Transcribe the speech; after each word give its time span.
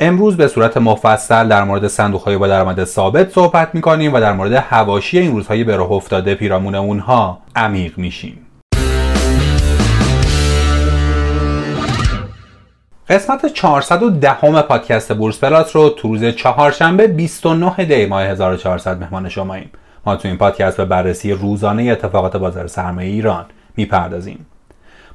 امروز 0.00 0.36
به 0.36 0.48
صورت 0.48 0.76
مفصل 0.76 1.48
در 1.48 1.64
مورد 1.64 1.86
صندوق 1.88 2.22
های 2.22 2.36
با 2.38 2.48
درآمد 2.48 2.84
ثابت 2.84 3.32
صحبت 3.32 3.74
می‌کنیم 3.74 4.14
و 4.14 4.20
در 4.20 4.32
مورد 4.32 4.52
هواشی 4.52 5.18
این 5.18 5.32
روزهای 5.32 5.64
به 5.64 5.76
راه 5.76 5.92
افتاده 5.92 6.34
پیرامون 6.34 6.74
اونها 6.74 7.38
عمیق 7.56 7.98
میشیم. 7.98 8.46
قسمت 13.08 13.46
410 13.46 14.30
همه 14.30 14.62
پادکست 14.62 15.12
بورس 15.12 15.40
پلاس 15.40 15.76
رو 15.76 15.88
تو 15.88 16.08
روز 16.08 16.24
چهارشنبه 16.24 17.06
29 17.06 17.84
دی 17.84 18.06
ماه 18.06 18.22
1400 18.22 19.00
مهمان 19.00 19.28
شماییم. 19.28 19.70
ما 20.06 20.16
تو 20.16 20.28
این 20.28 20.36
پادکست 20.36 20.76
به 20.76 20.84
بررسی 20.84 21.32
روزانه 21.32 21.82
اتفاقات 21.82 22.36
بازار 22.36 22.66
سرمایه 22.66 23.10
ایران 23.10 23.46
می‌پردازیم. 23.76 24.46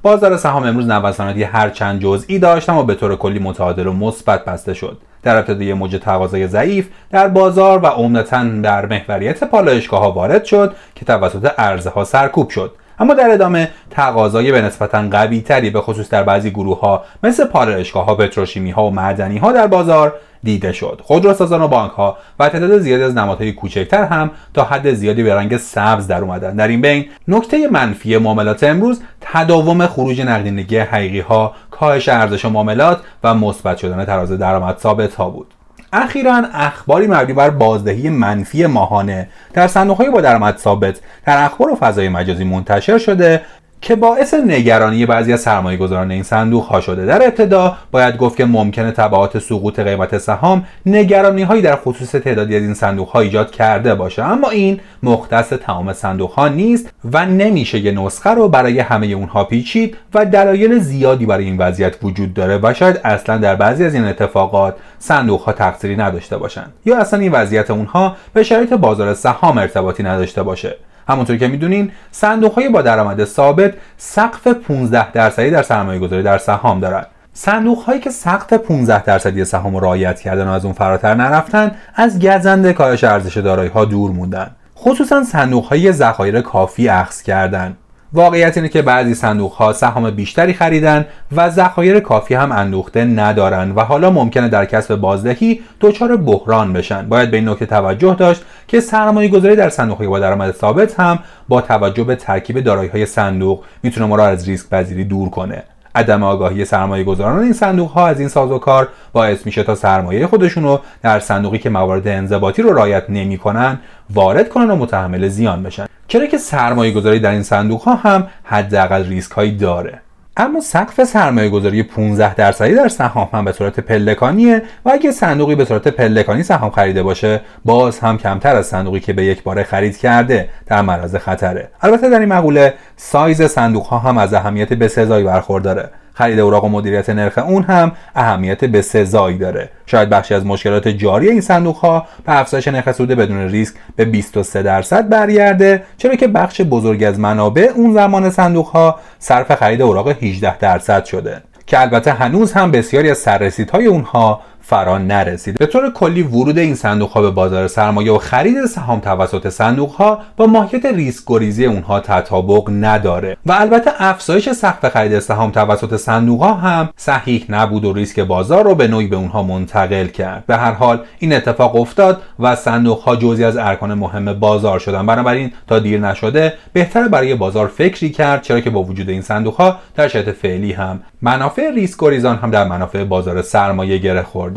بازار 0.04 0.38
سهام 0.38 0.64
امروز 0.64 0.88
نوساناتی 0.88 1.44
هر 1.44 1.70
چند 1.70 2.02
جزئی 2.02 2.40
داشت 2.40 2.70
اما 2.70 2.84
به 2.84 2.96
طور 2.96 3.16
کلی 3.16 3.40
متعادل 3.40 3.88
و 3.88 3.94
مثبت 3.94 4.46
بسته 4.46 4.74
شد. 4.74 4.98
در 5.24 5.38
ابتدای 5.38 5.74
موج 5.74 5.96
تقاضای 5.96 6.48
ضعیف 6.48 6.88
در 7.12 7.28
بازار 7.28 7.80
و 7.84 7.86
عمدتا 7.86 8.44
در 8.44 8.86
محوریت 8.86 9.44
پالایشگاه 9.44 10.00
ها 10.00 10.12
وارد 10.12 10.46
شد 10.46 10.76
که 10.96 11.06
توسط 11.06 11.60
عرضه 11.60 11.90
ها 11.90 12.04
سرکوب 12.04 12.50
شد. 12.50 12.72
اما 13.04 13.14
در 13.14 13.32
ادامه 13.32 13.70
تقاضای 13.90 14.52
به 14.52 14.62
نسبتا 14.62 15.08
قوی 15.12 15.42
تری 15.42 15.70
به 15.70 15.82
خصوص 15.82 16.10
در 16.10 16.24
بعضی 16.24 16.50
گروه 16.50 16.80
ها 16.80 17.04
مثل 17.24 17.46
پالایشگاه 17.46 18.06
ها 18.06 18.16
پتروشیمی 18.16 18.72
ها 18.72 18.88
و 18.88 18.92
معدنی 18.92 19.38
ها 19.38 19.52
در 19.52 19.68
بازار 19.68 20.14
دیده 20.44 20.72
شد. 20.72 21.02
خودروسازان 21.04 21.62
و 21.62 21.68
بانک 21.68 21.92
ها 21.92 22.18
و 22.40 22.50
تعداد 22.50 22.80
زیادی 22.80 23.04
از 23.04 23.16
نمادهای 23.16 23.52
کوچکتر 23.52 24.04
هم 24.04 24.32
تا 24.54 24.64
حد 24.64 24.94
زیادی 24.94 25.24
به 25.24 25.36
رنگ 25.36 25.58
سبز 25.58 26.08
در 26.08 26.22
اومدن 26.22 26.56
در 26.56 26.68
این 26.68 26.82
بین 26.82 27.06
نکته 27.28 27.68
منفی 27.68 28.18
معاملات 28.18 28.64
امروز 28.64 29.02
تداوم 29.22 29.88
خروج 29.88 30.22
نقدینگی 30.22 30.78
حقیقی 30.78 31.20
ها 31.20 31.54
کاهش 31.72 32.10
ارزش 32.10 32.46
معاملات 32.46 33.02
و 33.24 33.34
مثبت 33.34 33.78
شدن 33.78 34.06
تراز 34.06 34.32
درآمد 34.32 34.78
ثابت 34.78 35.16
ها 35.16 35.30
بود. 35.30 35.48
اخیرا 35.94 36.44
اخباری 36.54 37.08
مبنی 37.08 37.34
بر 37.34 37.50
بازدهی 37.50 38.10
منفی 38.10 38.66
ماهانه 38.66 39.28
در 39.54 39.68
صندوقهای 39.68 40.10
با 40.10 40.22
درآمد 40.22 40.58
ثابت 40.58 41.00
در 41.26 41.46
اخبار 41.46 41.72
و 41.72 41.76
فضای 41.76 42.10
مجازی 42.10 42.44
منتشر 42.44 42.98
شده 42.98 43.42
که 43.84 43.96
باعث 43.96 44.34
نگرانی 44.34 45.06
بعضی 45.06 45.34
از 45.34 45.42
سرمایه 45.42 45.78
گذاران 45.78 46.12
این 46.12 46.24
صندوق 46.24 46.64
ها 46.64 46.82
شده. 46.82 47.06
در 47.06 47.24
ابتدا 47.24 47.78
باید 47.92 48.18
گفت 48.18 48.38
که 48.38 48.46
ممکنه 48.46 48.92
تبعات 48.92 49.40
سقوط 49.40 49.80
قیمت 49.80 50.18
سهام 50.18 50.66
نگرانی 50.86 51.44
هایی 51.44 51.62
در 51.62 51.76
خصوص 51.76 52.12
تعدادی 52.12 52.56
از 52.56 52.62
این 52.62 52.74
صندوق 52.74 53.10
ها 53.10 53.20
ایجاد 53.20 53.52
کرده 53.52 53.96
باشه. 53.96 54.24
اما 54.24 54.50
این 54.50 54.80
مختص 55.04 55.50
تمام 55.50 55.94
صندوق 55.94 56.32
ها 56.32 56.48
نیست 56.48 56.90
و 57.12 57.26
نمیشه 57.26 57.80
یه 57.80 57.92
نسخه 57.92 58.30
رو 58.30 58.50
برای 58.50 58.80
همه 58.80 59.08
اونها 59.08 59.44
پیچید 59.44 59.98
و 60.14 60.26
دلایل 60.26 60.80
زیادی 60.80 61.26
برای 61.26 61.46
این 61.46 61.58
وضعیت 61.58 61.96
وجود 62.04 62.34
داره 62.34 62.60
و 62.64 62.74
شاید 62.74 63.00
اصلا 63.04 63.38
در 63.38 63.56
بعضی 63.56 63.86
از 63.86 63.94
این 63.94 64.06
اتفاقات 64.06 64.76
صندوق 65.00 65.42
ها 65.42 65.52
تقصیری 65.52 65.96
نداشته 65.96 66.38
باشند 66.38 66.74
یا 66.86 66.98
اصلا 66.98 67.20
این 67.20 67.32
وضعیت 67.32 67.72
اونها 67.72 68.16
به 68.34 68.44
شرایط 68.44 68.74
بازار 68.74 69.14
سهام 69.14 69.58
ارتباطی 69.58 70.04
نداشته 70.04 70.44
باشه. 70.44 70.76
همونطور 71.08 71.38
که 71.38 71.48
می‌دونین 71.48 71.92
صندوق 72.12 72.54
های 72.54 72.70
با 72.70 72.82
درآمد 72.82 73.26
ثابت 73.26 73.74
سقف 73.98 74.48
15 74.48 75.12
درصدی 75.12 75.52
در 75.52 75.64
سرمایه 75.64 76.00
گذاری 76.00 76.24
در 76.24 76.38
سهام 76.38 76.80
دارند 76.80 77.08
صندوق 77.34 77.78
هایی 77.78 78.00
که 78.00 78.10
سقف 78.10 78.54
15 78.54 79.04
درصدی 79.04 79.46
سهام 79.46 79.78
رعایت 79.78 80.22
کردن 80.22 80.48
و 80.48 80.52
از 80.52 80.66
اون 80.66 80.74
فراتر 80.74 81.16
نرفتن 81.16 81.72
از 81.96 82.20
گزنده 82.20 82.74
کاهش 82.74 83.04
ارزش 83.04 83.38
دارایی 83.38 83.70
ها 83.70 83.86
دور 83.86 84.12
موندن. 84.12 84.52
خصوصا 84.78 85.24
صندوق 85.24 85.66
های 85.66 85.92
ذخایر 85.92 86.42
کافی 86.42 86.90
اخذ 86.90 87.22
کردن. 87.22 87.78
واقعیت 88.16 88.58
اینه 88.58 88.70
که 88.70 88.82
بعضی 88.82 89.14
صندوق 89.14 89.52
ها 89.52 89.74
سهام 89.74 90.12
بیشتری 90.12 90.54
خریدن 90.54 91.06
و 91.36 91.50
ذخایر 91.50 92.00
کافی 92.00 92.34
هم 92.34 92.52
اندوخته 92.52 93.06
ندارن 93.06 93.72
و 93.72 93.82
حالا 93.82 94.10
ممکنه 94.10 94.50
در 94.50 94.66
کسب 94.66 94.96
بازدهی 94.96 95.62
دچار 95.82 96.16
بحران 96.16 96.74
بشن. 96.74 97.10
باید 97.10 97.32
به 97.32 97.38
این 97.38 97.50
نکته 97.50 97.66
توجه 97.66 98.16
داشت 98.16 98.42
که 98.68 98.80
سرمایه 98.80 99.30
گذاری 99.30 99.56
در 99.56 99.70
صندوق 99.70 100.06
با 100.06 100.20
درآمد 100.20 100.52
ثابت 100.52 101.00
هم 101.00 101.20
با 101.50 101.62
توجه 101.62 102.04
به 102.04 102.16
ترکیب 102.16 102.60
دارایی 102.60 102.90
های 102.90 103.06
صندوق 103.06 103.64
می‌تونه 103.84 104.06
ما 104.06 104.16
را 104.16 104.28
از 104.28 104.50
ریسک 104.50 104.70
پذیری 104.70 105.04
دور 105.04 105.30
کنه. 105.30 105.64
عدم 105.96 106.24
آگاهی 106.24 106.66
سرمایه 106.66 107.04
گذاران 107.04 107.44
این 107.44 107.54
صندوق 107.54 107.90
ها 107.90 108.08
از 108.08 108.20
این 108.20 108.30
سازوکار 108.30 108.88
باعث 109.14 109.46
میشه 109.46 109.64
تا 109.64 109.76
سرمایه 109.76 110.28
خودشون 110.28 110.64
رو 110.64 110.80
در 111.02 111.20
صندوقی 111.20 111.58
که 111.58 111.70
موارد 111.70 112.08
انضباطی 112.08 112.62
رو 112.62 112.74
رعایت 112.74 113.10
نمی‌کنن 113.10 113.80
وارد 114.10 114.50
کنن 114.50 114.72
و 114.72 114.76
متحمل 114.76 115.28
زیان 115.28 115.64
بشن. 115.64 115.86
چرا 116.14 116.26
که 116.26 116.38
سرمایه 116.38 116.92
گذاری 116.92 117.20
در 117.20 117.32
این 117.32 117.44
صندوق 117.44 117.82
ها 117.82 117.96
هم 117.96 118.28
حداقل 118.44 119.06
ریسک 119.06 119.32
هایی 119.32 119.52
داره؟ 119.52 120.02
اما 120.38 120.60
سقف 120.60 121.04
سرمایه 121.04 121.50
گذاری 121.50 121.84
15 121.84 122.36
درصدی 122.36 122.76
در 122.76 122.88
سهام 122.88 123.30
هم 123.34 123.46
به 123.46 123.52
صورت 123.52 123.80
پلکانیه 123.80 124.62
و 124.86 124.90
اگه 124.90 125.12
صندوقی 125.12 125.56
به 125.56 125.66
صورت 125.66 125.88
پلکانی 125.88 126.44
سهام 126.44 126.72
خریده 126.72 127.04
باشه 127.04 127.42
باز 127.66 128.00
هم 128.00 128.18
کمتر 128.18 128.56
از 128.56 128.68
صندوقی 128.68 129.00
که 129.00 129.14
به 129.14 129.26
یک 129.26 129.44
باره 129.44 129.64
خرید 129.64 129.98
کرده 129.98 130.50
در 130.66 130.82
معرض 130.82 131.16
خطره. 131.16 131.70
البته 131.82 132.10
در 132.10 132.20
این 132.20 132.30
مقوله 132.30 132.74
سایز 132.98 133.42
صندوق 133.42 133.86
ها 133.86 133.98
هم 134.00 134.18
از 134.18 134.34
اهمیت 134.34 134.74
بسزایی 134.74 135.24
برخورداره. 135.24 135.90
خرید 136.14 136.40
اوراق 136.40 136.64
و 136.64 136.70
مدیریت 136.70 137.10
نرخ 137.10 137.38
اون 137.38 137.64
هم 137.64 137.92
اهمیت 138.16 138.66
به 138.66 138.82
سزایی 138.82 139.38
داره. 139.38 139.70
شاید 139.86 140.10
بخشی 140.10 140.34
از 140.34 140.46
مشکلات 140.46 140.88
جاری 140.88 141.30
این 141.30 141.42
صندوق 141.42 141.76
ها 141.76 142.08
به 142.26 142.40
افزایش 142.40 142.68
نرخ 142.68 142.92
سود 142.92 143.10
بدون 143.10 143.38
ریسک 143.38 143.76
به 143.96 144.06
23 144.06 144.64
درصد 144.64 145.10
برگرده 145.10 145.84
چرا 145.98 146.16
که 146.16 146.28
بخش 146.28 146.62
بزرگی 146.62 147.06
از 147.06 147.20
منابع 147.20 147.72
اون 147.76 147.94
زمان 147.94 148.30
صندوق 148.30 148.68
ها 148.68 149.00
صرف 149.20 149.56
خرید 149.56 149.82
اوراق 149.82 150.24
18 150.24 150.58
درصد 150.58 151.06
شده. 151.06 151.42
که 151.66 151.82
البته 151.82 152.12
هنوز 152.12 152.54
هم 152.54 152.72
بسیاری 152.72 153.10
از 153.10 153.18
سررسیدهای 153.18 153.86
اونها 153.86 154.42
فرا 154.66 154.98
نرسید. 154.98 155.58
به 155.58 155.66
طور 155.66 155.92
کلی 155.92 156.22
ورود 156.24 156.58
این 156.58 156.76
صندوق 156.76 157.10
ها 157.10 157.22
به 157.22 157.32
بازار 157.32 157.68
سرمایه 157.68 158.12
و 158.12 158.18
خرید 158.18 158.66
سهام 158.66 159.00
توسط 159.00 159.50
صندوق 159.50 159.90
ها 159.90 160.20
با 160.38 160.46
ماهیت 160.46 160.86
ریسک 160.86 161.24
گریزی 161.28 161.66
اونها 161.66 162.00
تطابق 162.00 162.70
نداره. 162.70 163.38
و 163.46 163.52
البته 163.52 163.92
افزایش 164.00 164.50
سقف 164.50 164.90
خرید 164.90 165.20
سهام 165.20 165.52
توسط 165.52 165.98
صندوق 165.98 166.42
ها 166.42 166.54
هم 166.54 166.90
صحیح 166.98 167.46
نبود 167.50 167.86
و 167.86 167.94
ریسک 167.94 168.20
بازار 168.20 168.64
رو 168.64 168.76
به 168.76 168.88
نوعی 168.88 169.08
به 169.08 169.16
اونها 169.16 169.44
منتقل 169.44 170.08
کرد. 170.08 170.44
به 170.48 170.58
هر 170.58 170.72
حال 170.72 171.00
این 171.20 171.34
اتفاق 171.34 171.76
افتاد 171.76 172.22
و 172.40 172.56
صندوق 172.56 173.00
ها 173.00 173.16
جزی 173.16 173.44
از 173.44 173.58
ارکان 173.58 173.94
مهم 173.94 174.34
بازار 174.34 174.80
شدن. 174.80 175.06
بنابراین 175.06 175.52
تا 175.68 175.80
دیر 175.80 176.00
نشده 176.00 176.54
بهتر 176.74 177.08
برای 177.08 177.36
بازار 177.36 177.68
فکری 177.68 178.10
کرد 178.10 178.42
چرا 178.42 178.60
که 178.60 178.70
با 178.70 178.84
وجود 178.84 179.10
این 179.10 179.22
صندوق 179.22 179.56
ها 179.56 179.80
در 179.96 180.08
شرایط 180.08 180.30
فعلی 180.30 180.72
هم 180.72 181.00
منافع 181.22 181.72
ریسک 181.72 182.00
گریزان 182.00 182.36
هم 182.36 182.52
در 182.52 182.64
منافع 182.68 183.04
بازار 183.04 183.42
سرمایه 183.42 183.98
گره 183.98 184.24
خورد 184.24 184.53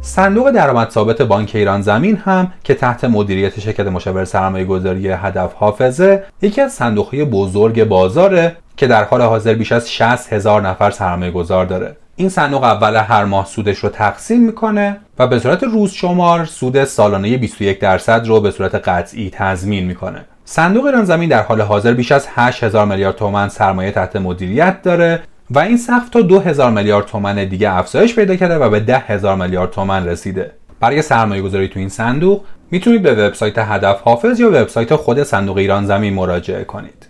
صندوق 0.00 0.50
درآمد 0.50 0.90
ثابت 0.90 1.22
بانک 1.22 1.50
ایران 1.54 1.82
زمین 1.82 2.16
هم 2.16 2.52
که 2.64 2.74
تحت 2.74 3.04
مدیریت 3.04 3.60
شرکت 3.60 3.86
مشاور 3.86 4.24
سرمایه 4.24 4.64
گذاری 4.64 5.08
هدف 5.08 5.54
حافظه 5.54 6.24
یکی 6.42 6.60
از 6.60 6.72
صندوقهای 6.72 7.24
بزرگ 7.24 7.84
بازاره 7.84 8.56
که 8.76 8.86
در 8.86 9.04
حال 9.04 9.22
حاضر 9.22 9.54
بیش 9.54 9.72
از 9.72 9.92
60 9.92 10.32
هزار 10.32 10.62
نفر 10.68 10.90
سرمایه 10.90 11.30
گذار 11.30 11.66
داره. 11.66 11.96
این 12.16 12.28
صندوق 12.28 12.64
اول 12.64 12.96
هر 12.96 13.24
ماه 13.24 13.46
سودش 13.46 13.78
رو 13.78 13.88
تقسیم 13.88 14.40
می‌کنه 14.40 14.96
و 15.18 15.26
به 15.26 15.38
صورت 15.38 15.62
روز 15.62 15.90
شمار 15.90 16.44
سود 16.44 16.84
سالانه 16.84 17.36
21 17.36 17.80
درصد 17.80 18.26
رو 18.26 18.40
به 18.40 18.50
صورت 18.50 18.74
قطعی 18.74 19.30
تضمین 19.30 19.86
می‌کنه. 19.86 20.24
صندوق 20.44 20.84
ایران 20.86 21.04
زمین 21.04 21.28
در 21.28 21.42
حال 21.42 21.60
حاضر 21.60 21.92
بیش 21.94 22.12
از 22.12 22.26
8000 22.30 22.86
میلیارد 22.86 23.16
تومان 23.16 23.48
سرمایه 23.48 23.90
تحت 23.90 24.16
مدیریت 24.16 24.82
داره 24.82 25.22
و 25.50 25.58
این 25.58 25.76
سقف 25.76 26.08
تا 26.08 26.20
2000 26.20 26.70
میلیارد 26.70 27.06
تومان 27.06 27.44
دیگه 27.44 27.74
افزایش 27.74 28.14
پیدا 28.14 28.36
کرده 28.36 28.54
و 28.54 28.70
به 28.70 28.80
10000 28.80 29.36
میلیارد 29.36 29.70
تومان 29.70 30.08
رسیده. 30.08 30.50
برای 30.80 31.02
سرمایه 31.02 31.42
گذاری 31.42 31.68
تو 31.68 31.78
این 31.78 31.88
صندوق 31.88 32.44
می‌تونید 32.70 33.02
به 33.02 33.14
وبسایت 33.14 33.58
هدف 33.58 34.00
حافظ 34.00 34.40
یا 34.40 34.48
وبسایت 34.48 34.96
خود 34.96 35.22
صندوق 35.22 35.56
ایران 35.56 35.86
زمین 35.86 36.14
مراجعه 36.14 36.64
کنید. 36.64 37.01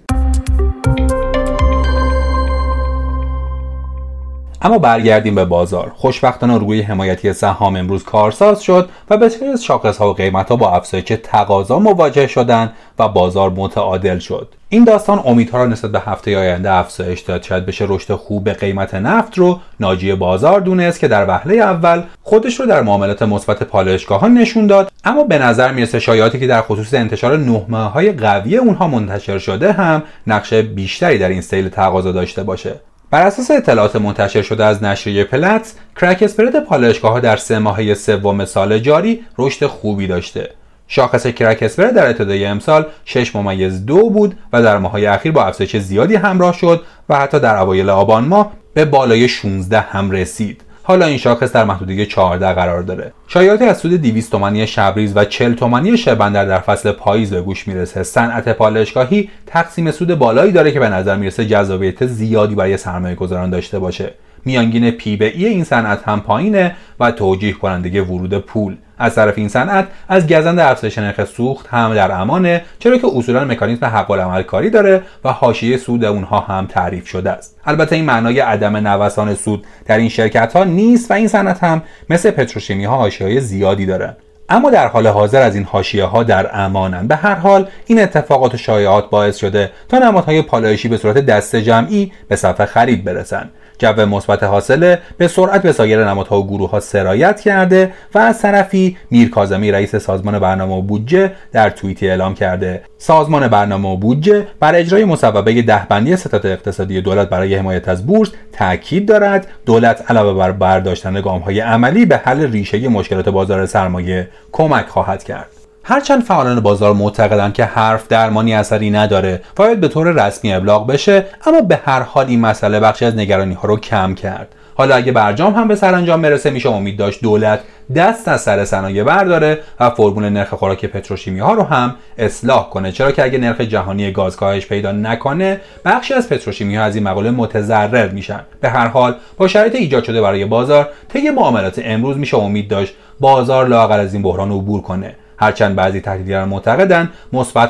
اما 4.65 4.79
برگردیم 4.79 5.35
به 5.35 5.45
بازار. 5.45 5.93
خوشبختانه 5.95 6.59
روی 6.59 6.83
حمایتی 6.83 7.33
سهام 7.33 7.77
امروز 7.77 8.05
کارساز 8.05 8.63
شد 8.63 8.89
و 9.11 9.17
بسیاری 9.17 9.53
از 9.53 9.65
شاخص 9.65 9.97
ها 9.97 10.11
و 10.11 10.13
قیمت 10.13 10.49
ها 10.49 10.57
با 10.57 10.71
افزایش 10.71 11.13
تقاضا 11.23 11.79
مواجه 11.79 12.27
شدند 12.27 12.73
و 12.99 13.09
بازار 13.09 13.51
متعادل 13.51 14.19
شد. 14.19 14.49
این 14.69 14.85
داستان 14.85 15.23
امیدها 15.25 15.59
را 15.59 15.67
نسبت 15.67 15.93
به 15.93 16.01
هفته 16.01 16.39
آینده 16.39 16.73
افزایش 16.73 17.21
داد. 17.21 17.43
شاید 17.43 17.67
بشه 17.67 17.87
رشد 17.89 18.15
خوب 18.15 18.49
قیمت 18.49 18.95
نفت 18.95 19.39
رو 19.39 19.61
ناجی 19.81 20.15
بازار 20.15 20.61
دونست 20.61 21.01
که 21.01 21.09
در 21.09 21.29
وهله 21.29 21.55
اول 21.55 22.03
خودش 22.23 22.61
رو 22.61 22.67
در 22.67 22.83
معاملات 22.83 23.23
مثبت 23.23 23.63
پالایشگاهان 23.63 24.35
نشون 24.35 24.67
داد. 24.67 24.93
اما 25.05 25.25
به 25.25 25.39
نظر 25.39 25.73
می‌رسه 25.73 26.01
شایعاتی 26.01 26.41
که 26.41 26.47
در 26.47 26.63
خصوص 26.63 26.95
انتشار 26.95 27.37
نه 27.37 27.85
های 27.89 28.13
قوی 28.13 28.57
اونها 28.57 28.89
منتشر 28.89 29.39
شده 29.39 29.73
هم 29.73 30.03
نقش 30.27 30.55
بیشتری 30.55 31.19
در 31.19 31.29
این 31.29 31.41
سیل 31.41 31.69
تقاضا 31.69 32.13
داشته 32.13 32.43
باشه. 32.43 32.75
بر 33.13 33.27
اساس 33.27 33.51
اطلاعات 33.51 33.97
منتشر 33.97 34.43
شده 34.43 34.65
از 34.65 34.83
نشریه 34.83 35.25
Platts 35.25 35.75
crack 36.01 36.23
spread 36.23 36.65
پالایشگاه 36.65 37.13
ها 37.13 37.21
در 37.21 37.37
سه 37.37 37.59
ماهه 37.59 37.95
سوم 37.95 38.45
سال 38.45 38.79
جاری 38.79 39.21
رشد 39.39 39.67
خوبی 39.67 40.07
داشته. 40.07 40.51
شاخص 40.89 41.27
crack 41.27 41.77
در 41.77 42.07
ابتدای 42.07 42.45
امسال 42.45 42.87
6 43.05 43.37
ممیز 43.37 43.87
دو 43.87 44.11
بود 44.11 44.39
و 44.53 44.63
در 44.63 44.79
ماهای 44.79 45.07
اخیر 45.07 45.33
با 45.33 45.45
افزایش 45.45 45.77
زیادی 45.77 46.15
همراه 46.15 46.55
شد 46.55 46.83
و 47.09 47.17
حتی 47.17 47.41
در 47.41 47.57
اوایل 47.57 47.91
آبان 47.91 48.25
ماه 48.25 48.53
به 48.75 48.85
بالای 48.85 49.29
16 49.29 49.81
هم 49.81 50.11
رسید. 50.11 50.63
حالا 50.85 51.07
این 51.07 51.19
شاخص 51.19 51.53
در 51.53 51.65
محدوده 51.65 52.07
14 52.07 52.53
قرار 52.53 52.83
داره. 52.83 53.13
شایعاتی 53.29 53.65
از 53.65 53.79
سود 53.79 53.93
200 53.93 54.33
تومانی 54.33 54.67
شبریز 54.67 55.13
و 55.17 55.25
40 55.25 55.55
تومانی 55.55 55.97
شبندر 55.97 56.45
در 56.45 56.59
فصل 56.59 56.93
پاییز 56.93 57.31
به 57.31 57.43
گوش 57.43 57.69
می‌رسه. 57.69 58.03
صنعت 58.03 58.49
پالایشگاهی 58.49 59.31
تقسیم 59.47 59.91
سود 59.91 60.15
بالایی 60.15 60.53
داره 60.53 60.73
که 60.73 60.81
به 60.81 60.89
نظر 60.89 61.17
می‌رسه 61.17 61.47
جذابیت 61.47 62.07
زیادی 62.07 62.55
برای 62.55 62.77
سرمایه 62.77 63.15
گذاران 63.15 63.51
داشته 63.51 63.79
باشه. 63.79 64.15
میانگین 64.45 64.91
پی 64.91 65.17
به 65.17 65.37
ای 65.37 65.47
این 65.47 65.65
صنعت 65.65 66.03
هم 66.09 66.21
پایینه 66.21 66.77
و 67.01 67.11
توجیه 67.11 67.53
کننده 67.53 68.03
ورود 68.03 68.39
پول. 68.39 68.77
از 68.99 69.15
طرف 69.15 69.39
این 69.39 69.49
صنعت 69.49 69.89
از 70.09 70.27
گزند 70.27 70.59
افزایش 70.59 70.99
نرخ 70.99 71.25
سوخت 71.25 71.67
هم 71.67 71.95
در 71.95 72.13
امانه 72.13 72.65
چرا 72.79 72.99
که 72.99 73.07
اصولا 73.15 73.45
مکانیزم 73.45 73.87
حق 73.87 74.11
العمل 74.11 74.43
کاری 74.43 74.71
داره 74.71 75.03
و 75.25 75.33
حاشیه 75.33 75.77
سود 75.77 76.05
اونها 76.05 76.41
هم 76.41 76.67
تعریف 76.67 77.09
شده 77.09 77.31
است. 77.31 77.61
البته 77.65 77.97
این 77.97 78.05
معنای 78.05 78.41
عدم 78.41 78.77
نوسان 78.77 79.35
سود 79.35 79.65
در 79.87 79.99
این 79.99 80.09
شرکت 80.09 80.53
ها 80.53 80.65
نیست 80.65 81.11
و 81.11 81.15
این 81.15 81.29
صنعت 81.29 81.65
هم 81.65 81.83
مثل 82.11 82.31
پتروشیمی 82.31 82.85
ها 82.85 82.97
حاشیه 82.97 83.41
زیادی 83.41 83.87
داره. 83.87 84.17
اما 84.49 84.71
در 84.71 84.89
حال 84.89 85.07
حاضر 85.07 85.43
از 85.43 85.55
این 85.55 85.65
حاشیه 85.65 86.05
ها 86.05 86.23
در 86.23 86.61
امانند 86.65 87.09
به 87.09 87.17
هر 87.17 87.35
حال 87.35 87.69
این 87.87 88.03
اتفاقات 88.03 88.55
و 88.55 88.57
شایعات 88.57 89.11
باعث 89.11 89.37
شده 89.37 89.71
تا 89.89 89.99
نمادهای 89.99 90.43
پالایشی 90.43 90.89
به 90.89 90.97
صورت 90.97 91.19
دست 91.19 91.57
جمعی 91.57 92.13
به 92.29 92.37
صفحه 92.37 92.67
خرید 92.67 93.05
برسند 93.05 93.51
جو 93.79 94.07
مثبت 94.07 94.43
حاصله 94.43 94.99
به 95.19 95.29
سرعت 95.29 95.63
به 95.63 95.73
سایر 95.73 96.05
نمادها 96.05 96.41
و 96.41 96.47
گروه 96.47 96.71
ها 96.71 96.81
سرایت 96.81 97.41
کرده 97.41 97.93
و 98.15 98.19
از 98.19 98.43
طرفی 98.43 98.97
میر 99.11 99.31
کاظمی 99.31 99.73
رئیس 99.73 99.97
سازمان 99.97 100.39
برنامه 100.39 100.75
و 100.75 100.83
بودجه 100.83 101.33
در 101.53 101.71
توییتی 101.71 102.09
اعلام 102.09 102.35
کرده. 102.35 102.83
سازمان 102.99 103.49
برنامه 103.49 103.89
و 103.89 103.97
بودجه 103.97 104.47
بر 104.61 104.75
اجرای 104.75 105.05
مصوبه 105.05 105.63
دهبندی 105.63 106.17
ستاد 106.17 106.47
اقتصادی 106.47 107.01
دولت 107.01 107.29
برای 107.29 107.55
حمایت 107.55 107.89
از 107.89 108.07
بورس 108.07 108.31
تاکید 108.53 109.09
دارد. 109.09 109.47
دولت 109.67 110.11
علاوه 110.11 110.39
بر 110.39 110.53
برداشتن 110.53 111.17
های 111.17 111.61
عملی 111.61 112.07
به 112.07 112.17
حل 112.17 112.53
ریشه 112.53 112.89
مشکلات 112.89 113.29
بازار 113.29 113.67
سرمایه 113.67 114.29
کمک 114.53 114.87
خواهد 114.87 115.25
کرد. 115.25 115.52
هرچند 115.85 116.23
فعالان 116.23 116.61
بازار 116.61 116.93
معتقدند 116.93 117.53
که 117.53 117.65
حرف 117.65 118.09
درمانی 118.09 118.55
اثری 118.55 118.91
نداره 118.91 119.35
و 119.35 119.63
باید 119.63 119.81
به 119.81 119.89
طور 119.89 120.27
رسمی 120.27 120.53
ابلاغ 120.53 120.87
بشه 120.87 121.25
اما 121.47 121.61
به 121.61 121.81
هر 121.85 122.03
حال 122.03 122.27
این 122.27 122.41
مسئله 122.41 122.81
بخشی 122.81 123.05
از 123.05 123.17
نگرانی 123.17 123.55
ها 123.55 123.69
رو 123.69 123.77
کم 123.77 124.15
کرد. 124.15 124.55
حالا 124.75 124.95
اگه 124.95 125.13
برجام 125.13 125.55
هم 125.55 125.69
به 125.69 125.75
سرانجام 125.75 126.23
برسه 126.23 126.51
میشه 126.51 126.69
امید 126.69 126.97
داشت 126.97 127.23
دولت 127.23 127.61
دست 127.97 128.29
از 128.29 128.41
سر 128.41 128.65
صنایع 128.65 129.05
برداره 129.05 129.59
و 129.81 129.91
فرمول 129.91 130.29
نرخ 130.29 130.55
خوراک 130.55 130.87
پتروشیمی 130.87 131.41
ها 131.41 131.53
رو 131.53 131.63
هم 131.63 131.95
اصلاح 132.19 132.71
کنه. 132.71 132.93
چرا 132.93 133.13
که 133.13 133.25
اگه 133.25 133.39
نرخ 133.39 133.61
جهانی 133.61 134.11
گاز 134.11 134.37
کاهش 134.37 134.67
پیدا 134.67 134.93
نکنه 134.93 135.61
بخشی 135.85 136.15
از 136.15 136.29
پتروشیمی 136.29 136.77
ها 136.77 136.85
از 136.85 136.95
این 136.95 137.05
مقاله 137.05 137.31
متضرر 137.31 138.09
میشن. 138.09 138.41
به 138.61 138.69
هر 138.69 138.87
حال 138.87 139.15
با 139.37 139.49
شرایط 139.49 139.75
ایجاد 139.75 140.05
شده 140.05 140.21
برای 140.21 140.45
بازار 140.45 140.89
طی 141.09 141.31
معاملات 141.31 141.81
امروز 141.85 142.17
میشه 142.17 142.37
امید 142.37 142.69
داشت 142.69 142.95
بازار 143.21 143.69
لاقل 143.69 144.01
از 144.01 144.15
این 144.15 144.23
بحران 144.23 144.53
عبور 144.53 144.83
کنه. 144.83 145.15
هرچند 145.43 145.77
بعضی 145.77 146.01
تحلیلگران 146.01 146.49
معتقدند 146.49 147.11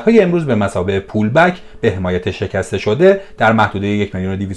های 0.05 0.21
امروز 0.21 0.45
به 0.45 0.55
مسابقه 0.55 0.99
پولبک 0.99 1.53
به 1.81 1.91
حمایت 1.91 2.31
شکسته 2.31 2.77
شده 2.77 3.21
در 3.37 3.51
محدوده 3.51 3.87
1 3.87 4.15
میلیون 4.15 4.55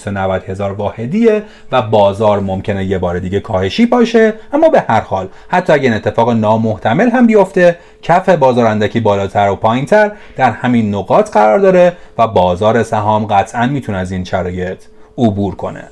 هزار 0.49 0.73
واحدیه 0.73 1.43
و 1.73 1.83
بازار 1.83 2.41
ممکنه 2.41 2.85
یه 2.85 2.99
بار 2.99 3.19
دیگه 3.19 3.41
کاهشی 3.41 3.87
باشه 3.87 4.35
اما 4.53 4.69
به 4.69 4.85
هر 4.89 5.01
حال 5.01 5.29
حتی 5.49 5.73
این 5.73 5.93
اتفاق 5.93 6.31
نامحتمل 6.31 7.11
هم 7.11 7.27
بیفته 7.27 7.79
کف 8.03 8.29
بازار 8.29 8.67
اندکی 8.67 9.01
بالاتر 9.01 9.51
و 9.51 9.57
پایینتر 9.57 10.13
در 10.37 10.51
همین 10.51 10.95
نقاط 10.95 11.31
قرار 11.31 11.59
داره 11.59 11.93
و 12.19 12.27
بازار 12.27 12.83
سهام 12.83 13.25
قطعا 13.27 13.67
می‌تونه 13.67 13.99
از 13.99 14.13
این 14.13 14.25
شرایط 14.25 14.79
عبور 15.19 15.55
کنه. 15.55 15.85